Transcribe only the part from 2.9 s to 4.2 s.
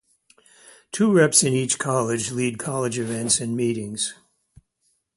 events and meetings.